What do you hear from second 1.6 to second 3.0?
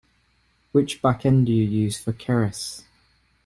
use for Keras?